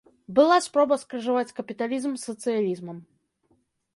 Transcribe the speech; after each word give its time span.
Была 0.37 0.55
спроба 0.67 0.95
скрыжаваць 1.01 1.55
капіталізм 1.59 2.11
з 2.15 2.21
сацыялізмам. 2.31 2.97